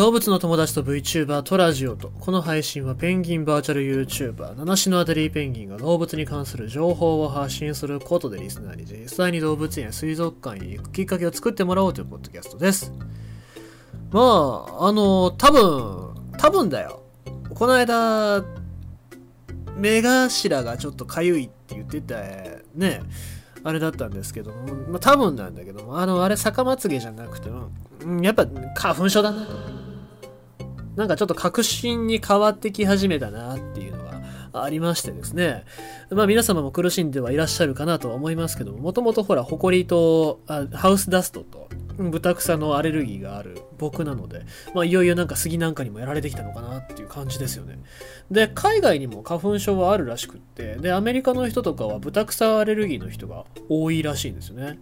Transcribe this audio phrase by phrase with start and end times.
[0.00, 12.90] 動物の友達と VTuber とラジオと、この配信はペンギンバーチャル YouTuber、七種のアデリーペンギンが動物に関する情報を発信することでリスナーに実際に動物園や水族館へ行くきっかけを作ってもらおうというポッドキャストです。
[14.10, 14.20] ま
[14.70, 17.02] あ、あの、多分、多分だよ。
[17.54, 18.42] この間、
[19.76, 22.22] 目頭がちょっとかゆいって言ってた
[22.74, 23.02] ね、
[23.64, 27.70] あれだったんですけども、まあ多分なんだけども、あの、あれ逆まつげじゃなくても、
[28.02, 29.79] うんやっぱ花粉症だな。
[31.00, 34.20] なんかちょっと確信に変わってき始めたなっていうのが
[34.52, 35.64] ありましてですね。
[36.10, 44.42] まあ皆様も苦しんではいらっしゃるかなとは思いますけども、もともとほら、ホコリとあハウスダストと豚草のアレルギーがある僕なので、
[44.74, 47.78] まあいよいよなんか杉なんかにもやられてきたのかなっていう感じですよね。
[48.30, 54.78] で、海外にも花粉症はあるらしくって、で、アメリカの人とかは豚草アレルギーの人が多いらしいんですよね。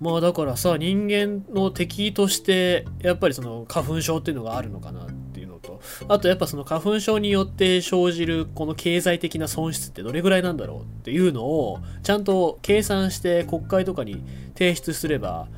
[0.00, 15.48] まあだからさ人間の敵としてやっぱりその花粉症っていうのがあるのかなっていうのとあとやっぱその花粉症によって生じるこの経済的な損失ってどれぐらいなんだろうっていうのをちゃんと計算して国会とかに提出すれば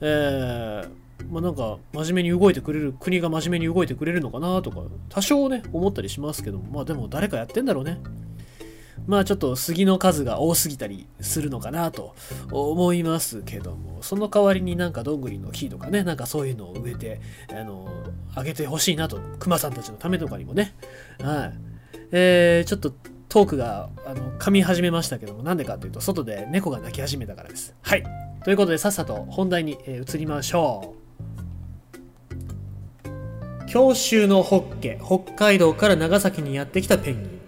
[0.00, 8.00] えーまあなんか真面目に動いてくれる国が真面目に動いてくれるのかなとか多少ね思ったりしますけどまあでも誰かやってんだろうね。
[9.06, 12.14] まあちょっと杉の数が多すぎたりするのかなと
[12.50, 17.88] 思いますけども、その代わりになんかどんぐりの木とかね、なんかそういうのを植えて、あの、
[18.34, 20.74] あげてほしいなと、熊さんたちのためとかにもね。
[21.20, 21.52] はい。
[22.12, 22.92] えー、ちょっと
[23.28, 27.74] トークが、あの、噛み始めましたけども、なんでかっていうと、外で猫が鳴き始めたからです。
[27.80, 28.04] はい。
[28.44, 31.02] ということで、さっさと本題に、え移りましょう。
[33.66, 37.41] 教習のホッケ、北海道から長崎にやってきたペンギン。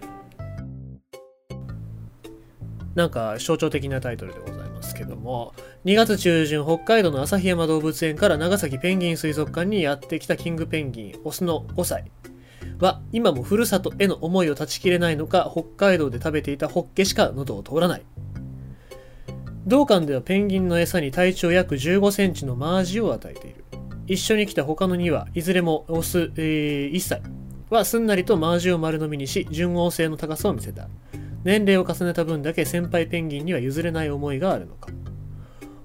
[2.95, 12.09] なんか象徴的なタイトルでございますけども、2月中旬、北海道の旭山動物園から長崎ペンギン水族館にやってきたキングペンギン、オスの5歳
[12.79, 18.05] は、今もふるさとへの思いを断ち切れないのか、北海道で食べていたホッケしか喉を通らない。
[19.67, 23.65] 同館ではペンギンの餌に体長約15センチのマージを与えている。
[24.07, 27.21] 一緒に来た他の2羽、いずれもオス、えー1歳
[27.69, 30.87] はすんなりとマージを丸飲みにし、順応性の高さを見せた。
[31.45, 34.89] 年齢を重ねた分だけ先輩ペンギンには譲れない思いがあるのか。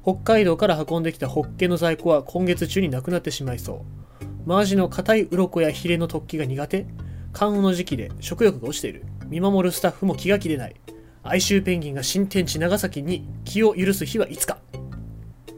[0.03, 4.48] 北海道から運んできたホッケの在庫は今月中になくなってしまいそう。
[4.48, 6.87] マージの硬い鱗やヒレの突起が苦手。
[7.34, 9.04] 寒雨の時期で食欲が落ちている。
[9.28, 10.75] 見守るスタッフも気が気でない。
[11.22, 14.56] 哀愁ペンギンが新天地長崎に気を許す日はいつか。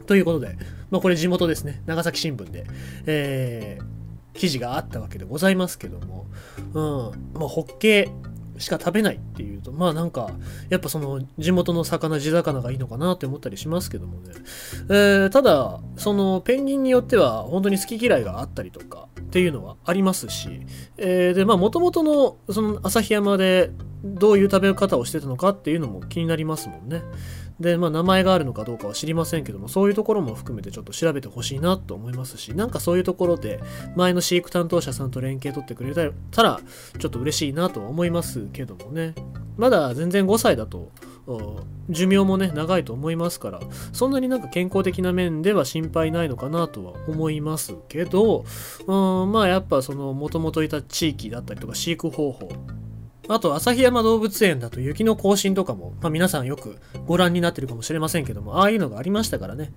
[0.05, 0.57] ということで、
[0.91, 1.81] まあ、これ地元ですね。
[1.85, 2.65] 長崎新聞で、
[3.05, 3.93] えー
[4.33, 6.25] 記事があったわけでございますけども、
[6.73, 8.32] うん、まあ、ホッケー
[8.63, 10.31] しか食べないっていうと、まあなんか、
[10.69, 14.33] やっぱその地元の魚、地魚がいいのかなって思ったりしますけどもね。
[14.89, 20.61] えーただ、そのペンギンによっては本当に好き嫌いがあったりとかっていうのはありますし、
[20.97, 23.71] えーで、まあ元々のその旭山で
[24.03, 27.03] どういう食べ方をしてたのかっていうのも気になりますもんね。
[27.59, 33.61] で、まあ名前があるのかどうかは知りませんけども、そういうところも含めてちょっと調べてほしいなと思いますし、なんかそういうところで
[33.95, 36.59] 前の飼育担当者さんと連携取ってくれたら、
[36.99, 39.13] ちょっと嬉しいなとは思いますけどもね。
[39.57, 40.91] まだ全然5歳だと、
[41.89, 43.59] 寿命もね、長いと思いますから、
[43.91, 48.45] そんなになんか健康的な面では心配ないのかなとは思いますけど、
[48.87, 52.49] うん、まあやっぱその元々いた地域だったりとか飼育方法、
[53.29, 59.71] あと、旭山動物園だと雪の更新とかも、まあ、皆さんよくご覧になってるかもしれませんけども、ああいうのがありましたからね。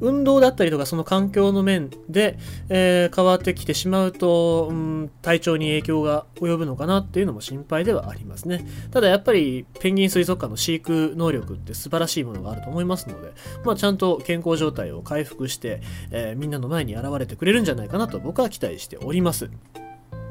[0.00, 8.64] 運動だったりとか、その環境の面で、えー変わってきてしまうと、うん、体調に影響が及ぶのかなっていうのも心配ではありますね。
[8.90, 13.32] ただやっぱり、ペンギン水族館の飼育能力って素晴らしいものがあると思いますので、
[13.64, 19.50] まあ、ちゃんと健康状態を回復して、えーみんなの前に現れてくれるんじゃないかなと僕は期待しております。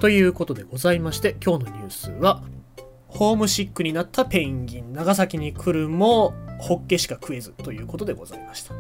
[0.02, 2.42] ということでございまして、今日のニュースは、
[3.12, 8.74] ホームシックになったペンギン、長崎に来るも、ホッケしか食えずということでございました。